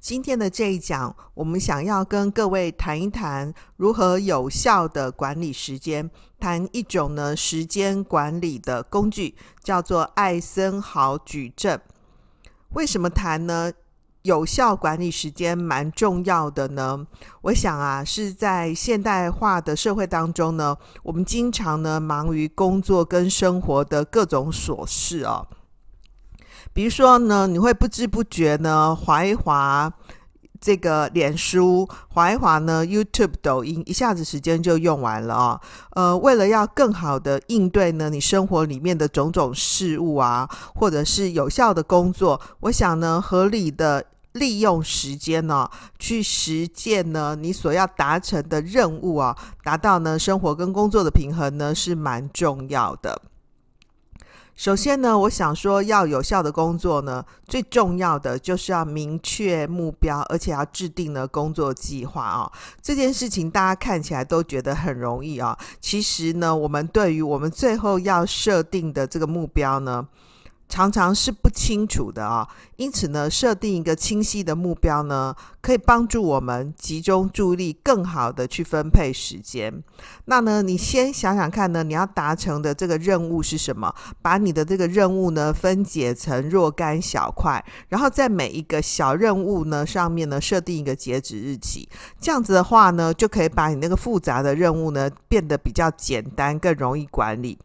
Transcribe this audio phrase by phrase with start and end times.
[0.00, 6.08] 今天的这一讲，我们想要跟各位谈一谈如何有效的管理时间，
[6.38, 11.80] 谈一种呢时间管理的工具，叫做艾森豪矩阵。
[12.70, 13.72] 为什么谈呢？
[14.22, 17.06] 有效管理时间蛮重要的呢？
[17.42, 25.46] 我想啊，是在现代化的社会当中呢，我们经常呢忙于工作跟生活的各种琐事哦。
[26.78, 29.92] 比如说呢，你会不知不觉呢滑一滑
[30.60, 35.60] 这个脸书，滑一滑呢 YouTube、抖音，一下子时间就用完了啊。
[35.96, 53.20] 呃，为了要更好的应对呢，你生活里面的种种事物啊，或者是有效的工作，我想呢，合理的利用时间呢，去实践呢你所要达成的任务啊，达到呢生活跟工作的平衡呢，是蛮重要的。
[54.58, 62.50] 首先呢，我想说，要有效的工作呢，最重要的就是要明确目标，而且要制定了工作计划啊。
[62.82, 70.04] 这件事情大家看起来都觉得很容易啊，其实呢，我们对于我们最后要设定的这个目标呢，
[70.68, 79.82] 常常是不清楚的啊，因此呢，设定一个清晰的目标呢，可以帮助我们集中注意力，更好的去分配时间。
[80.26, 83.94] 那呢，你先想想看呢，你要达成的这个任务是什么？
[84.20, 91.88] 把你的这个任务呢，分解成若干小块，然后在每一个小任务呢上面呢，设定一个截止日期。
[92.20, 97.58] 这样子的话呢，就可以把你那个复杂的任务呢，变得比较简单，更容易管理。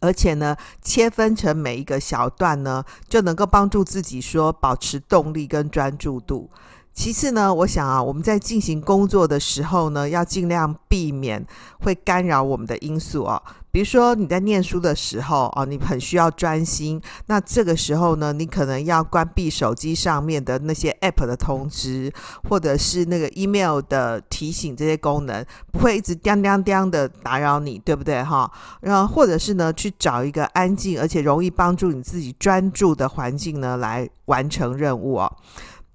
[0.00, 6.50] 而且呢，切分成每一个小段呢，就能够帮助自己说保持动力跟专注度。
[6.92, 11.46] 其次呢，我想啊，我们在进行工作的时候呢，要尽量避免
[11.80, 13.42] 会干扰我们的因素哦。
[13.76, 22.10] 比如说你在念书的时候啊，你很需要专心，那这个时候呢，你可能要关闭手机上面的那些 App 的通知，
[22.48, 28.50] 或者是那个 Email 的提醒这些功能，不会一直叮叮叮的打扰你，对不对哈？
[28.80, 35.30] 然后或者是呢，去找一个安静而且容易帮助你自己专注的环境呢，来完成任务哦。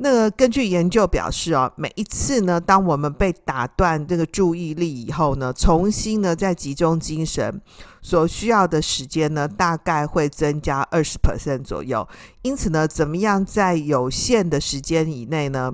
[0.03, 7.61] 那根据研究表示啊，每一次呢，当我们被打断这个注意力以后呢，重新呢再集中精神，
[8.01, 12.07] 所需要的时间呢，大概会增加二十 percent 左右。
[12.41, 15.71] 因此呢，怎么样在有限的时间以内呢，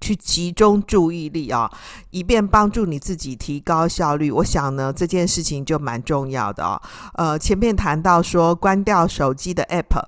[0.00, 1.70] 去集中注意力啊，
[2.10, 4.30] 以便帮助你自己提高效率。
[4.30, 6.80] 我想呢，这件事情就蛮重要的啊。
[7.14, 10.02] 呃，前面谈到说，关掉手机的 App，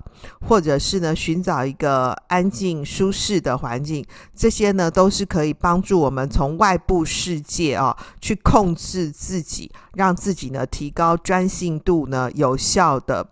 [0.47, 4.05] 或者是呢，寻找一个安静舒适的环境，
[4.35, 13.27] 这些呢，都是可以帮助我们从外部世界啊，去控制自己，让自己呢提高专心度呢，有效的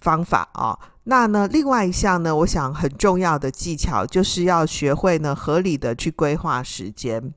[0.00, 0.78] 方法啊。
[1.08, 7.32] 那呢，另外一项呢，我想很重要的技巧就是要学会呢，合理的去规划时间，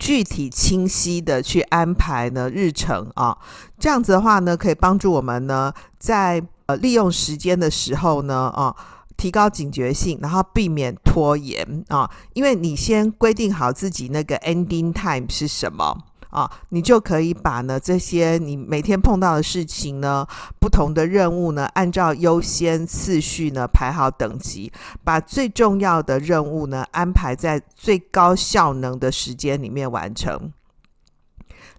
[0.00, 3.38] 具体清晰的去安排呢日程啊，
[3.78, 8.74] 这样子的话呢，可以帮助我们呢，在呃利用时间的时候呢，啊，
[9.16, 15.96] 提高警觉性，然后避免拖延啊，因为你先规定好自己那个 ending time 是什么。
[16.30, 20.26] 啊，你就可以把呢这些你每天碰到的事情呢，
[20.60, 24.72] 不同的任务呢，按照优先次序呢排好等级，
[25.04, 30.52] 把最重要的任务呢安排在最高效能的时间里面完成。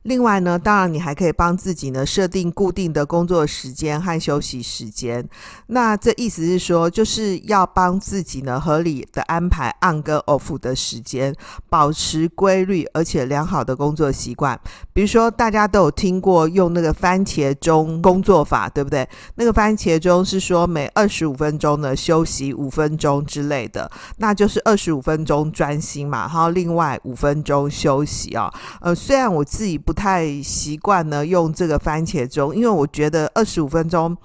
[0.03, 5.23] 另外呢，当然你还可以帮自己呢设定固定的工作时间和休息时间。
[5.67, 11.35] 那这意思是说，就是要帮自己呢合理的安排 on 跟 off 的时间，
[11.69, 14.59] 保持规律而且良好的工作习惯。
[14.91, 19.07] 比如说，大家都有听过用那个番茄钟工作法，对不对？
[19.35, 28.51] 那个番茄钟是说每二十五分钟呢休息五分钟之类的，那就是二十五分钟专心嘛，然后另外五分钟休息啊。
[28.81, 29.90] 呃，虽然我自己不。
[29.91, 34.15] 不太习惯呢用这个番茄钟，因为我觉得二十五分钟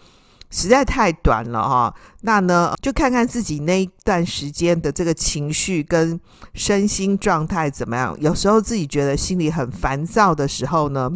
[0.49, 1.93] 实在太短了哈。
[2.21, 6.21] 那呢，就看看自己那一段时间的这个情绪跟
[6.55, 8.17] 身心状态怎么样。
[8.21, 11.11] 有时候自己觉得心里很烦躁的时候呢，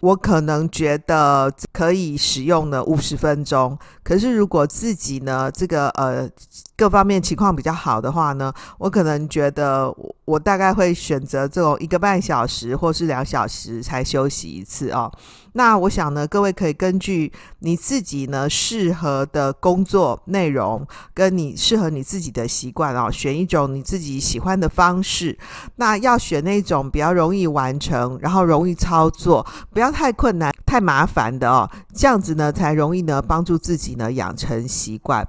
[0.00, 3.76] 我可能觉得可以使用的五十分钟。
[4.02, 6.28] 可是如果自己呢这个呃
[6.76, 9.92] 各方面情况比较好的话呢，我可能觉得
[10.24, 15.10] 我大概会选择这种一个半小时或是两小时才休息一次哦。
[15.52, 25.36] 那我想呢，各位可以根据你自己呢适合的工作内容，跟你适合你自己的习惯哦，选一种你自己喜欢的方式。
[25.76, 35.26] 那要选那种比较容易完成，然后容易操作，不要太困难、太麻烦的哦，这样子呢才容易呢帮助自己呢养成习惯。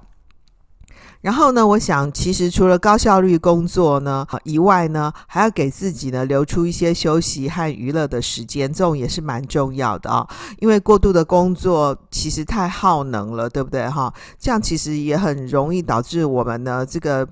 [1.22, 10.26] 然后呢，我想其实除了高效率工作呢以外呢，还要给自己呢留出一些休息和娱乐的时间，这种也是蛮重要的啊、
[10.60, 14.12] 因为过度的工作其实太耗能了，对不对哈？
[14.38, 17.28] 这样其实也很容易导致我们呢这个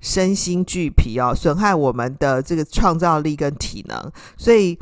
[0.00, 4.78] 身心俱疲哦，损害我们的这个创造力跟体能，所以。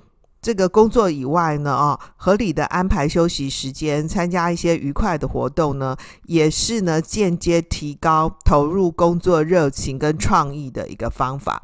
[0.46, 5.96] 这个工作以外呢，啊，合理的安排休息时间，参加一些愉快的活动呢，
[6.26, 11.60] 也是呢间接提高投入工作热情跟创意的一个方法。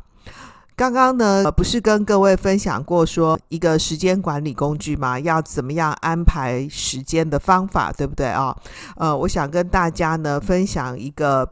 [0.75, 5.17] 刚刚呢，不是跟各位分享过说一个时间管理工具吗？
[5.21, 8.53] 要怎么样安排时间的方法，对不对啊？
[8.97, 11.49] 呃，我想跟大家呢分享一个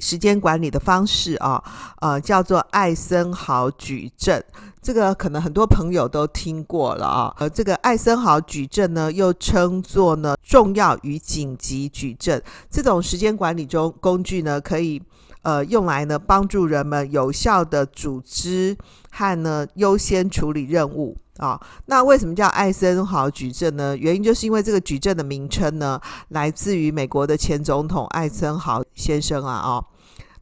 [0.00, 1.62] 时间管理的方式啊，
[2.00, 4.44] 呃，叫做艾森豪矩阵。
[4.80, 12.40] 这个可能很多朋友都听过了啊，呃，这个艾森豪矩阵呢，又称作呢重要与紧急矩阵。
[12.70, 15.02] 这种时间管理中工具呢，可以
[15.42, 18.76] 呃用来呢帮助人们有效的组织
[19.10, 21.60] 和呢优先处理任务啊。
[21.86, 23.96] 那为什么叫艾森豪矩阵呢？
[23.96, 29.84] 原因就是因为这个矩阵的名称呢，来自于美国的前总统艾森豪先生啊哦。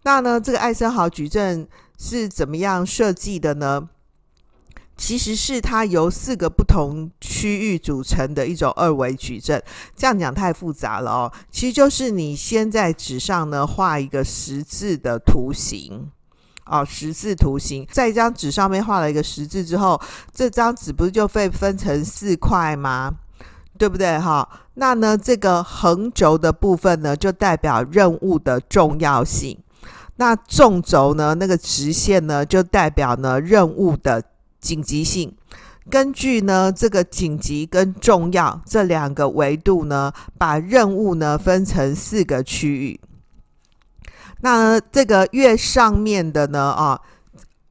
[0.02, 1.66] 那呢，这个艾森豪矩阵
[1.98, 3.88] 是怎么样设计的呢？
[4.96, 9.60] 其实是它由四个不同区域组成的一种二维矩阵，
[9.96, 11.32] 这样讲太复杂了哦。
[11.50, 16.08] 其实就是你先在纸上呢画一个十字的图形，
[16.66, 20.00] 哦，十字图形，在一张纸上面画了一个十字之后，
[20.32, 23.14] 这张纸不是就被分成四块吗？
[23.78, 24.18] 对不对？
[24.18, 29.56] 哈，那呢，这个横轴的部分呢，就代表任务的重要性；
[30.16, 34.22] 那纵轴呢，那个直线呢，就代表呢任务的。
[34.64, 35.30] 紧急性，
[35.90, 42.98] 根据呢这个紧急跟重要这两个维度呢，把任务呢分成四个区域。
[44.44, 47.00] 那这个月上面的呢啊，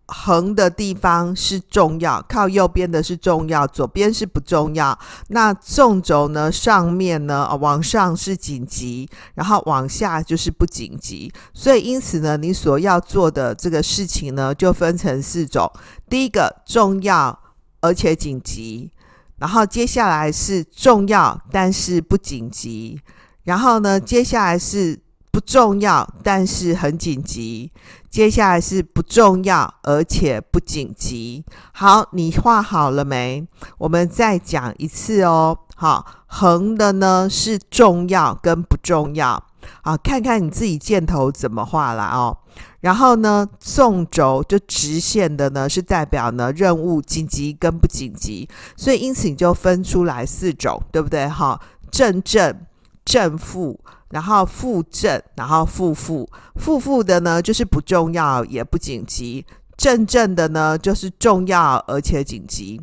[0.08, 4.98] 横的地方是重要，靠右边的是重要，左边是不重要。
[5.28, 11.32] 那纵轴呢上面呢啊往上是紧急，然后往下就是不紧急。
[11.54, 15.72] 所以因此呢，你所要做的这个事情呢，就分成四种。
[16.10, 17.40] 第一个重要
[17.82, 18.90] 而且紧急，
[19.38, 23.00] 然后接下来是重要但是不紧急，
[23.44, 25.00] 然后呢，接下来是
[25.34, 27.72] 不重要但是很紧急，
[28.08, 31.44] 接下来是不重要而且不紧急。
[31.72, 33.44] 好，你画好了没？
[33.80, 35.58] 我们再讲一次哦。
[35.76, 39.44] 好，横的呢是重要跟不重要。
[39.82, 42.38] 好，看看你自己箭头怎么画了哦。
[42.82, 48.48] 然后呢，纵轴就直线的呢，是代表呢任务紧急跟不紧急，
[48.78, 51.28] 所以因此你就分出来四种，对不对？
[51.28, 51.60] 哈，
[51.90, 52.56] 正正、
[53.06, 53.80] 正负，
[54.10, 56.30] 然后负正，然后负负。
[56.56, 59.46] 负负的呢就是不重要也不紧急，
[59.78, 62.82] 正正的呢就是重要而且紧急。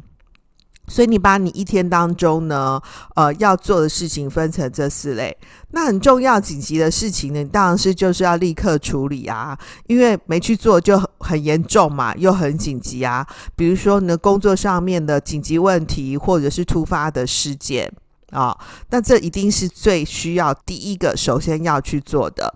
[0.89, 2.83] 所以你把你一天当中呢，
[3.15, 5.37] 呃，要做的事情分成这四类。
[5.71, 13.25] 那很重要、紧急的事情呢，你当然是就是要立刻处理啊，因为没去做就很严重嘛，又很紧急啊。
[13.55, 17.89] 比如说你的工作上面的紧急问题，或者是突发的事件
[18.31, 18.57] 啊，
[18.91, 22.55] 那这一定是最需要第一个首先要去做的。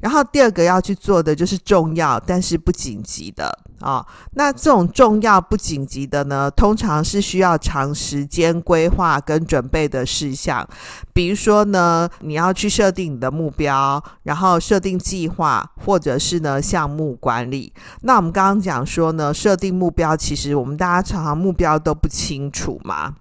[0.00, 4.02] 然后第二个要去做的就是重要但是不紧急的啊，
[4.32, 10.66] 那这种重要不紧急的呢，通常是需要长时间规划跟准备的事项，
[11.12, 17.70] 比如说呢，你要去设定你的目标，然后设定计划，或者是呢项目管理。
[18.00, 23.14] 那我们刚刚讲说呢，设定目标，其实我们大家常常目标都不清楚嘛。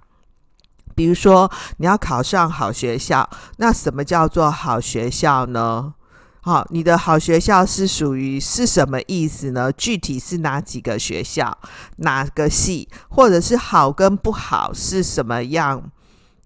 [1.00, 5.94] 比如说你要考上好学校，那什么叫做好学校呢？
[6.42, 9.72] 好，你的好学校是属于是什么意思呢？
[9.72, 11.58] 具体是哪几个学校，
[12.00, 15.82] 哪个系，或者是好跟不好是什么样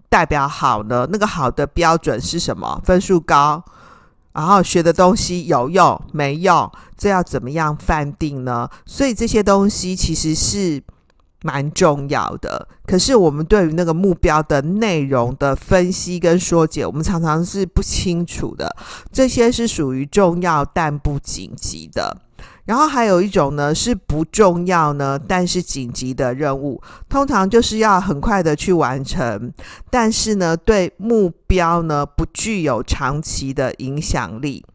[0.07, 1.07] 代表好呢？
[1.11, 2.79] 那个好的标准是什么？
[2.85, 3.63] 分数高，
[4.33, 6.71] 然后学的东西有用没用？
[6.95, 8.69] 这要怎么样判定呢？
[8.85, 10.83] 所以这些东西其实是。
[11.43, 18.75] 蛮重要的，可是我们对于那个目标的内容的分析跟说解，我们常常是不清楚的。
[19.11, 22.17] 这些是属于重要但不紧急的。
[22.65, 29.51] 然后还有一种呢是不重要呢，但是紧急的任务，通常就是要很快的去完成，
[29.89, 34.65] 但是呢对目标呢不具有长期的影响力。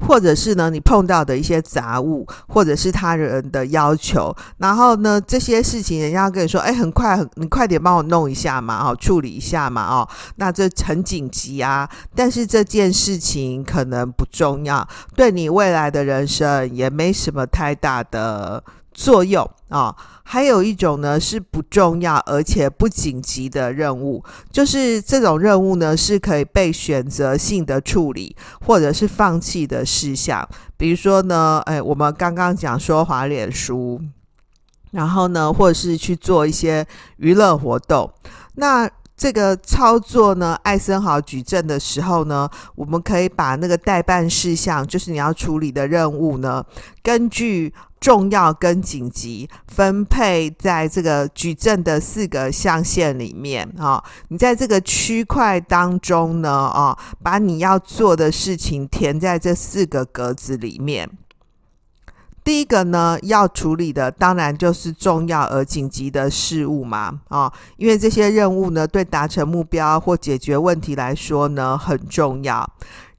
[0.00, 11.88] 或者是呢，你碰到的一些杂物，或者是他人的要求，然后呢，这些事情人家跟你说，哎，很快，你快点帮我弄一下嘛，哦，处理一下嘛，哦，那这很紧急啊。
[12.14, 18.62] 但是这件事情可能不重要，对你未来的人生也没什么太大的
[18.94, 30.48] 作用啊、还有一种呢是不重要而且不紧急的任务，就是这种任务呢是可以被选择性的处理或者是放弃的事项。
[30.76, 34.00] 比如说呢，哎，我们刚刚讲说滑脸书，
[34.92, 36.86] 然后呢，或者是去做一些
[37.16, 38.10] 娱乐活动，
[38.54, 38.88] 那。
[39.16, 46.62] 这个操作呢，艾森豪矩阵的时候呢，我们可以把那个代办事项，就是你要处理的任务呢，
[47.00, 47.72] 根据
[48.04, 54.04] 重要跟紧急分配在这个矩阵的四个象限里面啊。
[54.28, 61.08] 你在这个区块当中呢，啊，把你要做的事情填在这四个格子里面。
[62.44, 72.70] 第一个呢，要处理的当然就是重要而紧急的事物嘛，啊，因为这些任务呢，对达成目标或解决问题来说呢，很重要。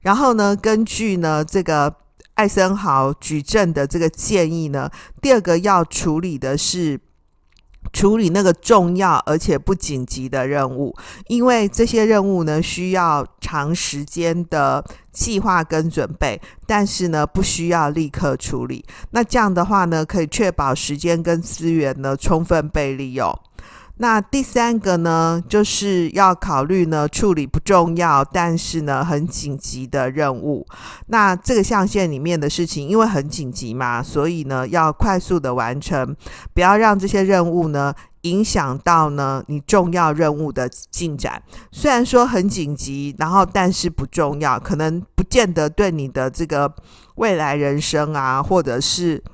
[0.02, 1.92] 然后呢，根据呢这个
[2.36, 4.90] 艾森豪矩阵的这个建议呢，
[5.20, 6.98] 第二个要处理的是。
[7.92, 10.94] 处理那个重要而且不紧急的任务，
[11.28, 18.84] 因为这些任务呢需要长时间的计划跟准备，但是呢不需要立刻处理。
[19.10, 23.32] 那这样的话呢，可以确保时间跟资源呢充分被利用。
[23.98, 30.66] 那第三个呢，就是要考虑呢处理不重要，但是呢很紧急的任务。
[31.06, 36.14] 那这个象限里面的事情，因为很紧急嘛，所以呢要快速的完成，
[36.52, 41.42] 不要让这些任务呢影响到呢你重要任务的进展。
[41.72, 46.70] 虽然说很紧急，然后但是不重要，可能不见得对你的这个
[47.14, 49.24] 未来人生啊，或者是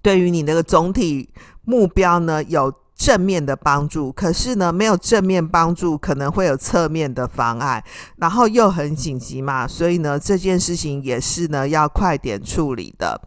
[0.00, 1.28] 对于你那个总体
[1.64, 2.72] 目标呢有。
[2.98, 7.82] 正面的帮助，可是呢，没有正面帮助，可能会有侧面的妨碍，
[8.16, 13.18] 然后又很紧急嘛，所以呢，这件事情也是呢要快点处理的。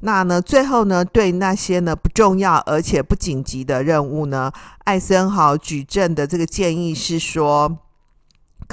[0.00, 4.52] 那呢，最后呢，对那些呢不重要而且不紧急的任务呢，
[4.84, 7.78] 艾森豪举证的这个建议是说。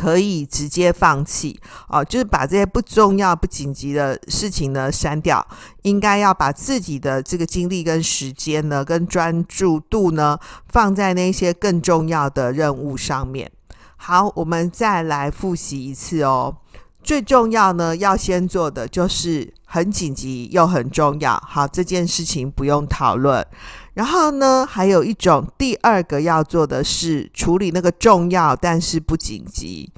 [0.02, 5.46] 可以直接放弃哦，就是把这些不重要、不紧急的事情呢删掉。
[5.84, 10.40] 应该要把自己的这个精力跟时间呢，跟专注度呢，
[10.70, 13.52] 放在那些更重要的任务上面。
[13.98, 16.58] 好，我们再来复习一次哦。
[17.04, 21.40] 最重要呢，要先做的就是很紧急又很重要。
[21.48, 23.46] 好，这件事情不用讨论。
[23.94, 29.92] 然后呢，还有一种第二个要做的是处理那个重要但是不紧急，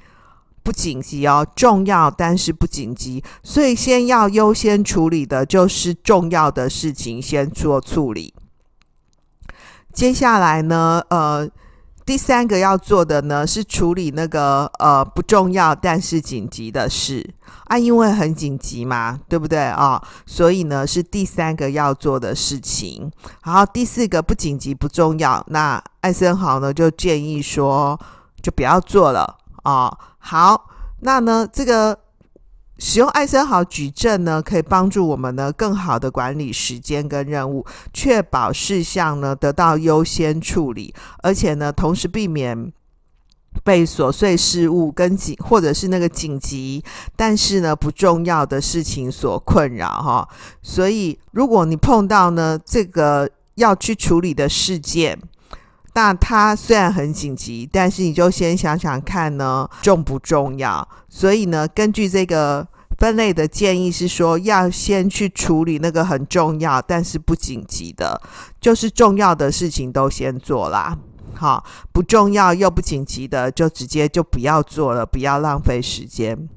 [0.64, 8.34] 不紧急哦，重要但是不紧急，所以先要优先处理的就是重要的事情，先做处理。
[9.92, 11.50] 接下来呢，呃。
[12.06, 17.34] 第三个要做的呢，是处理那个呃不重要但是紧急的事
[17.66, 20.02] 啊，因为很紧急嘛，对不对啊？
[20.26, 23.12] 所以呢是第三个要做的事情。
[23.42, 28.00] 好，第四个不紧急不重要，那艾森豪呢就建议说
[28.42, 29.98] 就不要做了啊。
[30.20, 30.70] 好，
[31.00, 32.03] 那呢这个。
[32.80, 42.74] 使用艾森豪矩阵呢，可以帮助我们呢更好的管理时间跟任务，确保事项呢得到优先处理，而且呢同时避免
[43.64, 46.84] 被琐碎事物跟紧或者是那个紧急
[47.16, 50.28] 但是呢不重要的事情所困扰哈。
[50.62, 55.18] 所以如果你碰到呢这个要去处理的事件，
[55.94, 60.88] 那它虽然很紧急，但是你就先想想看呢，重不重要？
[61.08, 68.20] 所以呢，根据这个分类的建议是说，要先去处理那个很重要但是不紧急的，
[68.60, 70.98] 就是重要的事情都先做啦。
[71.36, 76.48] 好，不重要又不紧急的，就直接就不要做了，不要浪费时间。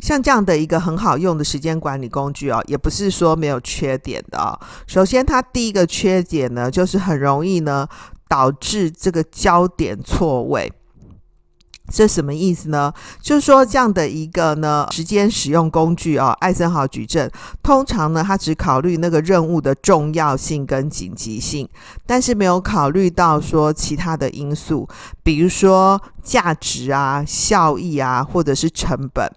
[0.00, 4.58] 像这样的一个很好用的时间管理工具哦，也不是说没有缺点的哦。
[4.86, 7.86] 首先，它第一个缺点呢，就是很容易呢
[8.28, 10.72] 导致这个焦点错位。
[11.88, 12.92] 这什么意思呢？
[13.20, 17.30] 就是说这样的一个呢时间使用工具哦，艾森豪矩阵，
[17.62, 21.68] 通常呢它只考虑那个任务的重要性跟紧急性，
[22.04, 24.88] 但是没有考虑到说其他的因素，
[25.22, 29.30] 比如说价值啊、效益啊，或者是成本。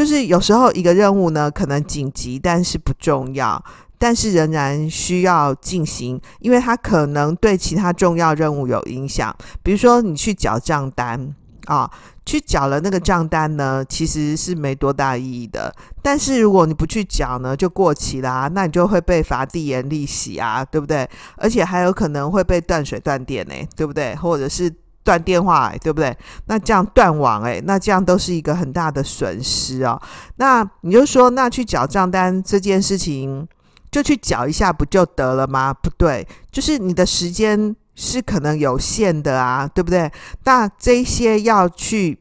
[0.00, 3.62] 就是有时候一个任务呢，可能紧急，但是不重要，
[3.98, 9.36] 但是仍然需要进行，因为它可能对其他重要任务有影响。
[9.62, 11.34] 比如说，你去缴账单
[11.66, 11.90] 啊，
[12.24, 15.70] 去缴了那个账单呢，其实是没多大意义的。
[16.00, 21.06] 但是如果你不去缴呢，就过期啦，那你就会被罚递延利息啊，对不对？
[21.36, 24.16] 而且还有可能会被断水断电呢，对不对？
[24.16, 24.72] 或者是。
[25.02, 26.16] 断电话，欸，对不对？
[26.46, 30.00] 那这样断网，欸，那这样都是一个很大的损失哦。
[30.36, 33.46] 那你就说，那去缴账单这件事情，
[33.90, 35.74] 就去缴一下不就得了吗？
[35.74, 40.10] 不对，就是你的时间是可能有限的啊，对不对？
[40.44, 42.19] 那这些要去。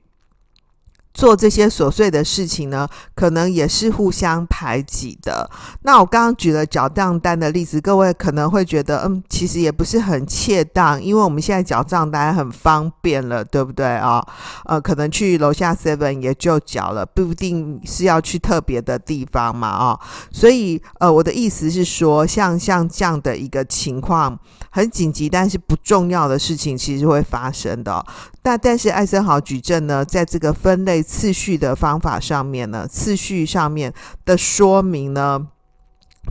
[1.19, 5.49] 做这些琐碎的事情呢，可能也是互相排挤的。
[5.81, 14.19] 那我刚刚举了缴账单的例子，各位可能会觉得，嗯，其实也不是很恰当，因为我们现在缴账单很方便了，对不对啊？
[14.19, 14.27] 哦，
[14.63, 19.99] 呃，可能去楼下 Seven 也就缴了，不一定是要去特别的地方嘛，啊，哦，
[20.31, 28.05] 所以，呃，我的意思是说，像像这样的一个情况，很紧急但是不重要的事情，其实会发生的哦。
[28.43, 33.93] 那但是艾森豪矩阵呢，在这个分类次序的方法上面呢，次序上面
[34.25, 35.47] 的说明呢，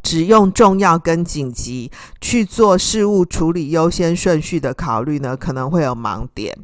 [0.02, 1.90] 只用重要跟紧急
[2.20, 6.56] 去做事务处理优先顺序的考虑呢，可能会有盲点。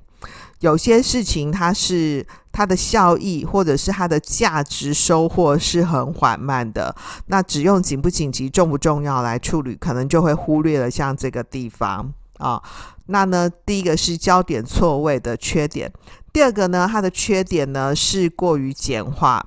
[0.60, 6.94] 有些事情它是它的效益或者是它的价值收获是很缓慢的，
[7.26, 12.62] 那只用紧不紧急、重不重要来处理，可能就会忽略了像这个地方啊。
[13.06, 15.92] 那呢，第一个是焦点错位的缺点，
[16.32, 19.44] 第二个呢，它的缺点呢是过于简化。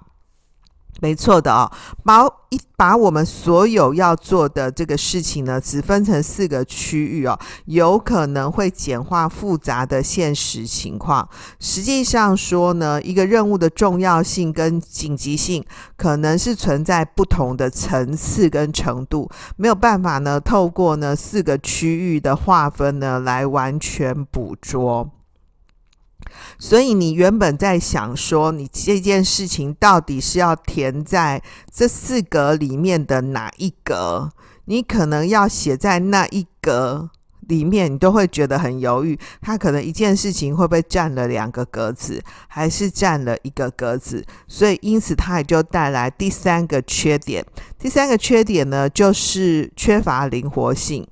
[1.00, 1.72] 没错的哦，
[2.04, 11.28] 把一把我们所有要做的这个事情呢，只分成四个区域哦，有可能会简化复杂的现实情况。
[11.60, 25.10] 实际上说呢，一个任务的重要性跟紧急性，可能是存在不同的层次跟程度，没有办法呢，透过呢四个区域的划分呢，来完全捕捉。
[26.60, 31.42] 所以你原本在想说，你这件事情到底是要填在
[31.74, 34.32] 这四格里面的哪一格？
[34.66, 37.10] 你可能要写在那一格
[37.48, 39.18] 里面，你都会觉得很犹豫。
[39.42, 44.26] 它可能一件事情会不会占了两个格子，还是占了一个格子？
[44.48, 47.46] 所以因此它也就带来第三个缺点。
[47.80, 51.08] 第三个缺点呢，就是缺乏灵活性。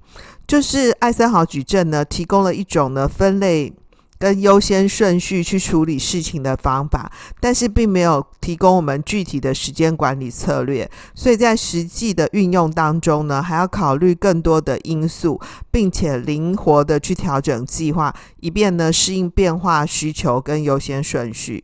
[0.46, 3.74] 就是艾森豪矩阵呢，提供了一种呢分类。
[4.18, 21.64] 跟优先顺序去处理事情的方法，但是并没有提供我们具体的时间管理策略，所以在实际的运用当中呢，还要考虑更多的因素，并且灵活的去调整计划，以便呢适应变化需求跟优先顺序。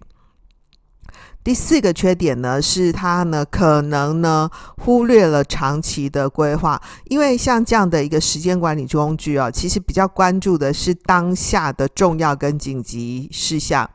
[1.43, 13.89] 第四个缺点呢，是它呢可能呢忽略了长期的规划，因为像这样的一个时间管理工具啊，其实比较关注的是当下的重要跟紧急事项，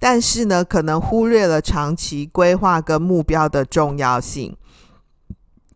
[0.00, 4.56] 但是呢可能忽略了长期规划跟目标的重要性。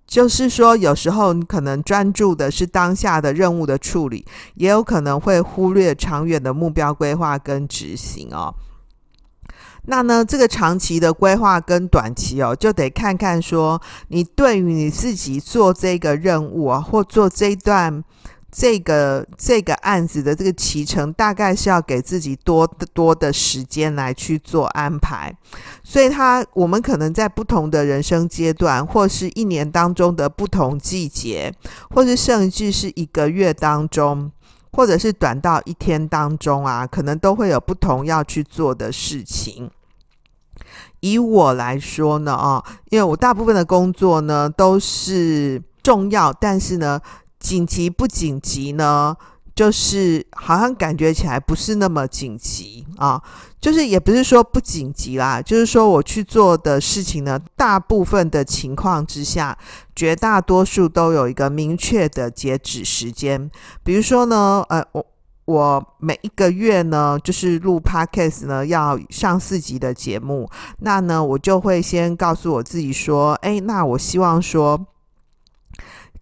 [0.07, 4.25] 就是说，有时候你可能专注的是当下的任务的处理，
[4.55, 8.55] 也有可能会忽略长远的目标规划跟执行哦。
[9.87, 18.03] 那呢，这个长期的规划跟短期哦，就得看看说，你对于你自己做这个任务啊，或做这段
[18.51, 25.37] 这个这个案子的这个期程，大概是要给自己多多的时间来去做安排。
[25.83, 31.53] 所以，他我们可能在不同的人生阶段，或是一年当中的不同季节，
[31.91, 34.31] 或是甚至是一个月当中。
[34.77, 39.71] 或者是短到一天当中啊，可能都会有不同要去做的事情。
[41.05, 46.99] 以我来说呢，啊，因为我大部分的工作呢都是重要，但是呢，
[47.39, 49.15] 紧急不紧急呢？
[49.55, 53.23] 就是好像感觉起来不是那么紧急啊，
[53.61, 59.57] 就是也不是说不紧急啦，就是说我去做的事情呢，大部分的情况之下，
[59.95, 63.49] 绝大多数都有一个明确的截止时间。
[63.85, 65.07] 比如说呢，呃，我
[65.45, 74.87] 我每一个月呢，就是录 Podcast 呢，要上四集的节目，那呢，我就会先告诉我自己说，哎，那我希望说。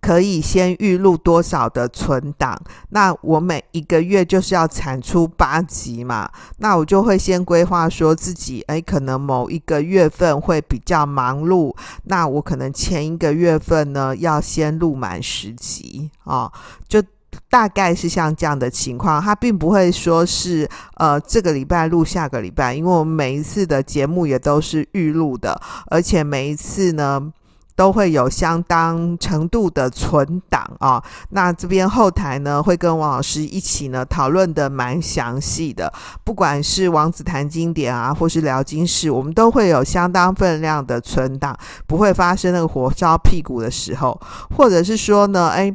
[0.01, 2.61] 可以先预录多少的存档？
[2.89, 11.73] 那我每一个月就是要产出八集嘛，那我就会先规划说自己，诶，可能某一个月份会比较忙碌，
[12.07, 16.51] 那我可能前一个月份呢要先录满十集啊，
[16.89, 17.01] 就
[17.49, 27.33] 大概是像这样的情况，它并不会说是呃这个礼拜录下个礼拜，因为我们每一次的节目也都是预录的，而且每一次呢
[27.77, 31.03] 都会有相当程度的存档啊。
[31.31, 35.93] 那这边后台呢会跟王老师一起呢讨论的蛮详细的，
[36.25, 41.55] 不管是王子谈经典啊，或是聊经室，我们都会有相当分量的存档，
[41.87, 44.19] 不会发生那个火烧屁股的时候，
[44.57, 45.75] 或者是说呢，哎。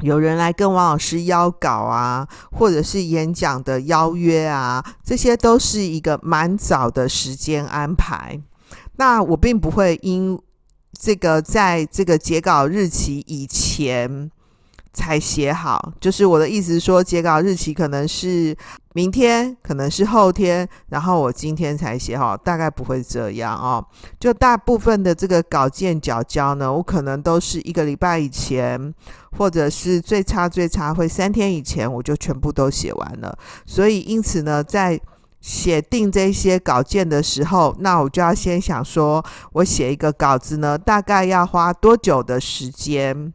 [0.00, 8.40] 有人来跟王老师邀稿啊，或者是演讲的邀约啊，这些都是一个蛮早的时间安排。
[8.96, 10.38] 那我并不会因
[10.92, 14.30] 这个在这个截稿日期以前。
[14.96, 18.56] 才写好，就是我的意思说，截稿日期可能是
[18.94, 23.84] 明天，可能是后天，然后我今天才写好，大概不会这样哦。
[24.18, 28.94] 就大部分的这个稿件缴交呢，我可能都是一个礼拜以前，
[29.36, 33.38] 或者是最差最差会三天以前，我就全部都写完了。
[33.66, 34.98] 所以因此呢，在
[35.42, 43.34] 写定这些稿件的时候，那我就要先想说，我写一个稿子呢，大概要花多久的时间？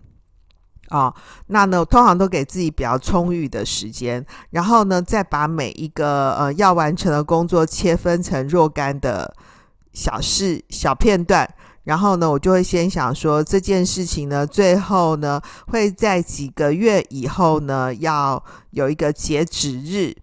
[0.92, 1.14] 啊、
[1.48, 9.34] 那呢，通常都给自己比较充裕的时间，然后呢，再把每一个呃要完成的工作切分成若干的
[9.94, 11.50] 小事、小片段，
[11.86, 20.14] 然后呢，我就会先想说这件事情呢，最后呢会在几个月以后呢要有一个截止日，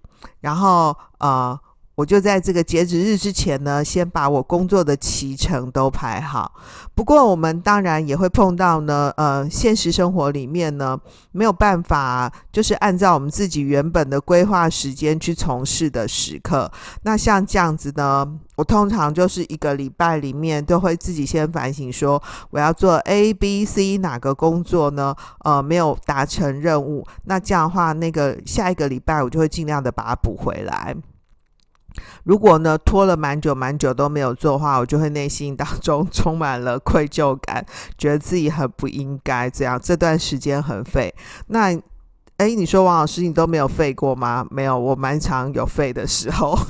[0.41, 1.59] 然后呃。
[1.99, 6.53] 我就在这个截止日之前呢，先把我工作的期程都排好。
[6.95, 10.97] 不过，我们当然也会碰到呢，呃，现实生活里面呢，
[11.33, 16.71] 没有办法，就是按照我们自己原本的规划时间去从事的时刻。
[17.03, 25.13] 那像这样子呢，我通常就是一个礼拜里面都会自己先反省，说我要做 A、B、C 哪个工作呢？
[25.41, 30.95] 呃，没有达成任务，那这样的话，那个下一个礼拜我就会尽量的把它补回来。
[32.25, 37.65] 如果呢，拖了蛮久蛮久都没有做的话，我就会内心当中 充满了愧疚感，
[37.97, 41.15] 觉得自己很不应该这样，这段时间很废。
[41.49, 41.75] 那，
[42.37, 44.47] 哎，你说王老师你都没有废过吗？
[44.51, 46.59] 没有，我蛮常有废的时候。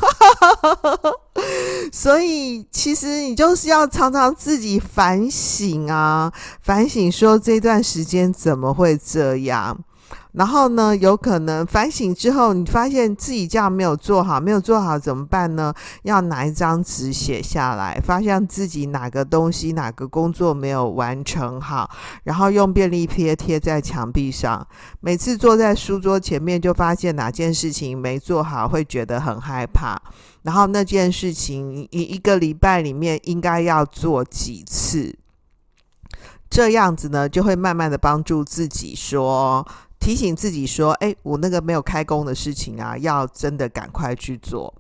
[1.93, 9.79] 所以其实你就是要常常自己反省啊，反省说这段时间怎么会这样。
[10.33, 15.75] 然后呢，有可能反省之后，你发现自己这样没有做好，没有做好怎么办呢？
[16.03, 21.90] 要拿一张纸写下来，发现自己哪个东西、哪个工作没有完成好，
[22.25, 24.64] 然后用便利贴贴在墙壁上。
[25.01, 30.01] 每次坐在书桌前面，就发现哪件事情没做好，会觉得很害怕。
[30.42, 35.18] 然后那件事情一一个礼拜里面应该要做几次，
[36.49, 39.66] 这样子呢，就会慢慢的帮助自己说。
[39.99, 44.75] 提醒自己说：“哎，我那个没有开工的事情啊，要真的赶快去做。”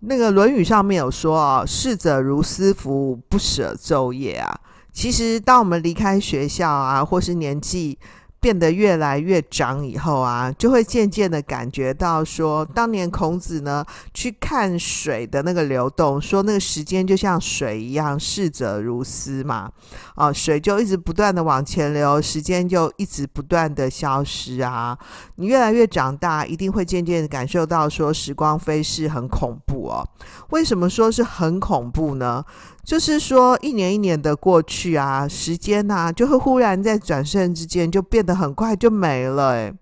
[0.00, 4.60] 那个《论语》上面有说啊：“逝者如斯夫，不舍昼夜啊。”
[4.92, 7.98] 其实，当我们离开学校啊，或是年纪。
[8.40, 19.70] 变得越来越长以后啊，就会渐渐的感觉到说，当年孔子呢去看水的那个流动，说那个时间就像水一样，逝者如斯嘛，
[20.14, 24.98] 啊，水就一直不断的往前流，时间就一直不断的消失啊。
[25.36, 30.08] 你越来越长大，一定会渐渐感受到说，时光飞逝很恐怖哦。
[30.48, 32.42] 为什么说是很恐怖呢？
[32.84, 39.72] 就是说，一年一年的过去啊，时间呐、啊，就会忽然在转瞬之间就变得很快就没了。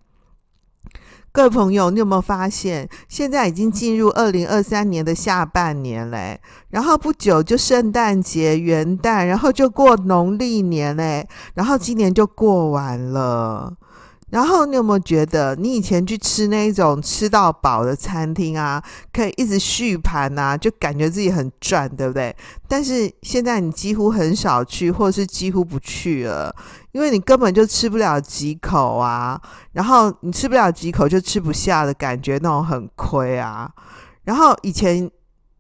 [1.31, 6.41] 各位朋友，你有没有发现，现在已经进入二零二三年的下半年嘞？
[6.71, 13.73] 然后不久就圣诞节、元旦，然后就过农历年嘞，然后今年就过完了。
[14.31, 22.35] 然后你有没有觉得，你以前去吃那种吃到饱的餐厅啊，可以一直续盘啊，就感觉自己很赚，对不对？
[22.69, 26.55] 但是现在你几乎很少去，或者是几乎不去了，
[26.93, 29.41] 因为你根本就吃不了几口啊。
[29.73, 33.71] 然后你吃不了几口就吃不下的感觉，那种很亏啊。
[34.25, 35.11] 然后以前。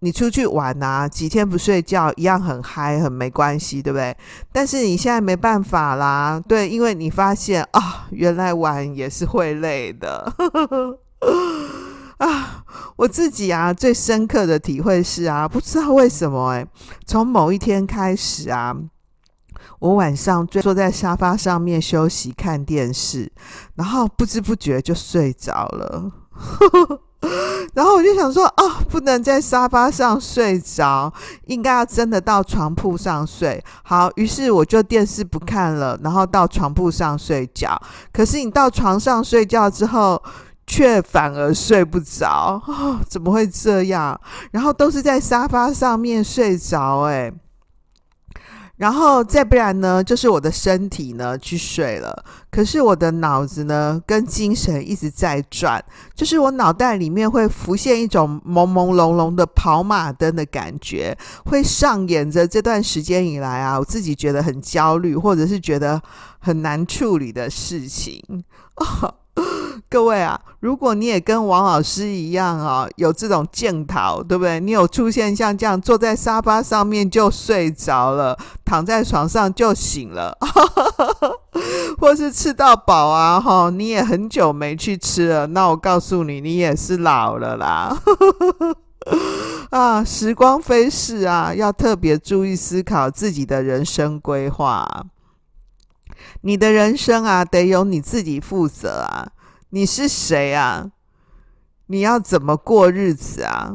[0.00, 4.16] 你出去玩啊，几天不睡觉一样很嗨，很没关系，对不对？
[4.52, 10.32] 但是你现在没办法啦，对，因为你发现啊、原来玩也是会累的
[12.18, 12.64] 啊。
[12.96, 16.66] 我自己啊，最深刻的体会是啊，不知道为什么哎，
[17.06, 18.76] 从某一天开始啊，
[19.80, 23.32] 我晚上坐在沙发上面休息看电视，
[23.74, 26.12] 然后不知不觉就睡着了。
[27.74, 31.12] 然后我就想说，哦，不能在沙发上睡着，
[31.46, 33.62] 应该要真的到床铺上睡。
[33.82, 37.80] 好，于是我就电视不看了，然后到床铺上睡觉。
[38.12, 40.22] 可是你到床上睡觉之后，
[40.66, 44.18] 却反而睡不着，哦， 怎么会这样？
[44.52, 47.32] 然后都是在沙发上面睡着，哎。
[48.78, 66.00] 然后再不然呢，就是我的身体呢去睡了，可是我的脑子呢跟精神一直在转，就是我脑袋里面会浮现一种朦朦胧胧的跑马灯的感觉，会上演着这段时间以来啊，我自己觉得很焦虑，或者是觉得
[66.38, 68.22] 很难处理的事情。
[68.76, 69.12] 哦
[69.90, 74.60] 各位啊，如果你也跟王老师一样啊，有这种镜头，对不对？
[74.60, 80.36] 你有出现像这样坐在沙发上面就睡着了，躺在床上就醒了，
[81.98, 85.46] 或是吃到饱啊，哈，你也很久没去吃了。
[85.48, 87.96] 那我告诉你，你也是老了啦。
[89.70, 94.86] 啊，时光飞逝啊，要特别注意思考自己的人生规划。
[96.42, 99.32] 你的人生啊，得由你自己负责啊。
[99.70, 100.90] 你是谁啊？
[101.86, 103.74] 你要怎么过日子啊？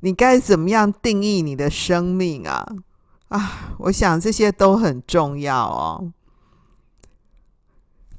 [0.00, 2.66] 你该怎么样定义你的生命啊？
[3.28, 6.12] 啊，我想这些都很重要哦。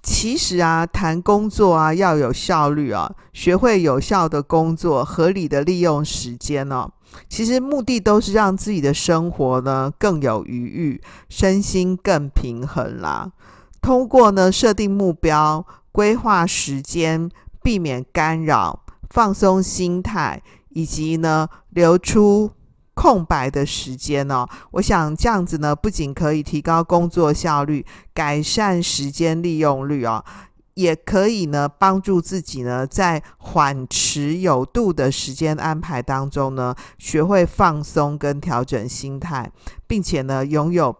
[0.10, 6.90] 其实啊，谈工作啊，要有效率啊，学会有效的工作，合理的利用时间哦。
[7.28, 13.34] 其实目的都是让自己的生活呢更有余裕，身心更平衡啦。
[13.82, 15.66] 通过呢设定目标。
[15.92, 17.28] 规划时间，
[17.64, 22.52] 避免干扰，放松心态，以及呢留出
[22.98, 24.48] 空白的时间哦。
[24.72, 30.26] 我想这样子呢，不仅可以提高工作效率，改善时间利用率哦，
[30.74, 39.52] 也可以呢帮助自己呢在缓持有度的时间安排当中呢，学会放松跟调整心态，
[39.86, 40.98] 并且呢拥有。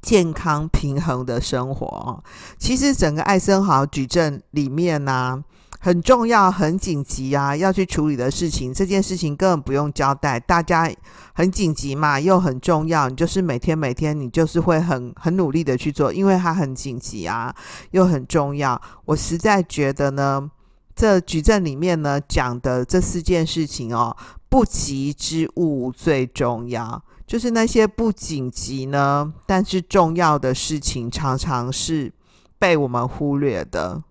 [0.00, 2.22] 健康平衡的生活，
[2.56, 5.42] 其实整个艾森豪矩阵里面呢、
[5.80, 10.90] 很重要、很紧急啊，要去处理的事情，这件事情根本不用交代，大家
[11.32, 17.54] 很紧急嘛，又很重要，你就是每天每天你就是会很很努力的去做，因为它很紧急啊，
[17.92, 18.80] 又很重要。
[19.04, 20.50] 我实在觉得呢，
[20.96, 24.16] 这矩阵里面呢讲的这四件事情哦，
[24.48, 27.00] 不急之物最重要。
[27.24, 32.12] 就是那些不紧急呢，但是重要的事情，常常是
[32.58, 34.02] 被我们忽略的。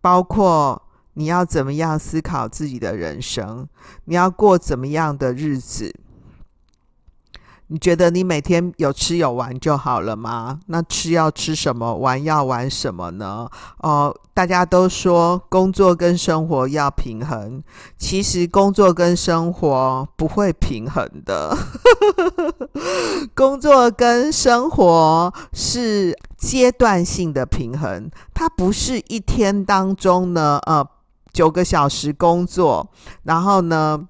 [0.00, 0.80] 包括
[1.14, 3.68] 你要怎么样思考自己的人生，
[4.04, 5.94] 你要过怎么样的日子。
[7.70, 10.58] 你觉得你每天有吃有玩就好了吗？
[10.66, 13.48] 那吃要吃什么，玩要玩什么呢？
[13.78, 17.62] 哦，大家都说工作跟生活要平衡，
[17.98, 21.56] 其实工作跟生活不会平衡的。
[23.34, 30.86] 工作跟生活是阶段性的平衡，它不是一天当中呢，呃，
[31.32, 32.88] 九个小时工作，
[33.24, 34.08] 然后呢，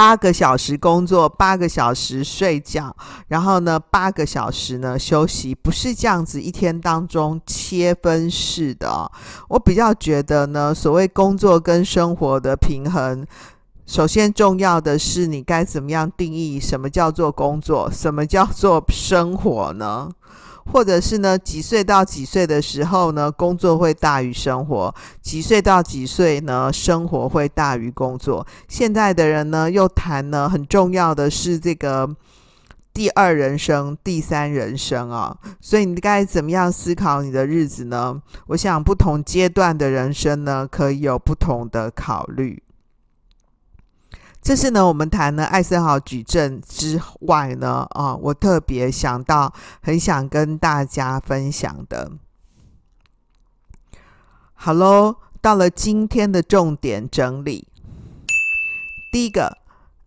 [0.00, 2.96] 八个小时工作，八个小时睡觉，
[3.28, 9.12] 然后呢，八个小时呢休息，不是这样子一天当中切分式的。
[9.46, 13.26] 我比较觉得呢，所谓工作跟生活的平衡，
[13.84, 20.08] 首先重要的是你该怎么样定义什么叫做工作，什么叫做生活呢？
[20.66, 28.46] 或者是呢，几岁到几岁的时候呢，工作会大于生活；几岁到几岁呢，生活会大于工作。
[28.68, 32.08] 现在的人呢，又谈呢，很重要的是这个
[32.92, 35.36] 第二人生、第三人生啊。
[35.60, 38.20] 所以你该怎么样思考你的日子呢？
[38.48, 42.62] 我想不同阶段的人生呢，可以有不同的考虑。
[44.42, 52.10] 这是呢，我们谈了艾森豪矩阵之外呢，啊，我特别想到，很想跟大家分享的。
[54.54, 57.68] 好喽，到了今天的重点整理。
[59.12, 59.58] 第一个，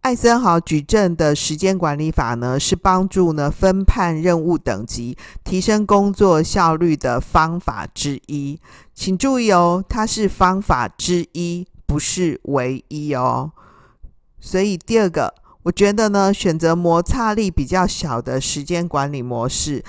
[0.02, 8.60] 艾森豪矩阵的时间管理法呢，是帮助呢分判任务等级、提升工作效率的方法之一。
[8.96, 13.52] 请注意哦，它是方法之一，不是唯一哦。
[14.45, 19.82] 所以第二个，我觉得呢，选择摩擦力比较小的时间管理模式，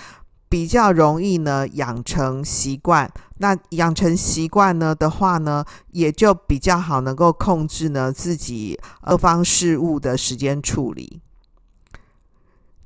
[0.49, 3.11] 比较容易呢养成习惯。
[3.39, 11.21] 那养成习惯呢的话呢，也就比较好能够控制呢自己各方事务的时间处理。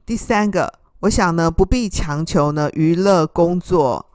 [0.07, 4.07] 第三个，我想呢不必强求呢娱乐工作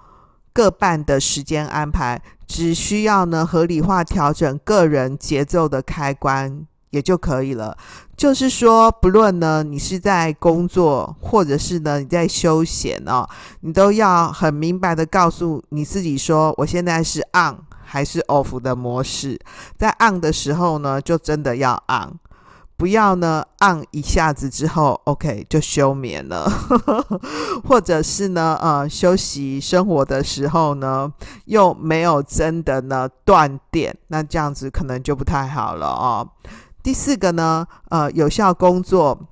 [0.52, 7.76] 各半的时间安排，只需要呢合理化调整个人节奏的开关也就可以了。
[8.16, 13.28] 就是说，不论呢你是在工作，或者是呢你在休闲哦，
[13.62, 19.40] 你都要很明白的告诉你自己说，我现在是 on 还是 off 的模式。
[19.76, 22.20] 在 on 的时候呢，就真的要 on。
[22.76, 26.52] 不要呢，按一下子之后，OK 就休眠了，
[27.64, 31.10] 或者是呢，呃，休息生活的时候呢，
[31.46, 36.28] 又没有真的呢断电，那这样子可能就不太好了哦。
[36.84, 39.28] 第四个呢，呃，有效工作，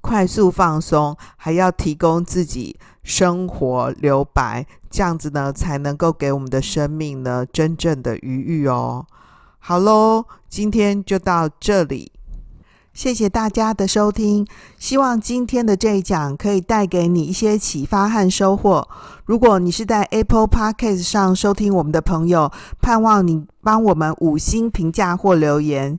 [0.00, 9.04] 快速放松，还要提供自己生活留白，这样子呢，才能够给我们的生命呢真正的余裕哦。
[9.58, 12.12] 好喽，今天就到这里。
[12.92, 18.88] 谢谢大家的收听，希望今天的这一讲可以带给你一些启发和收获。
[19.24, 25.98] 如果你是在 Apple Podcast 上收听我们的朋友，盼望你帮我们五星评价或留言，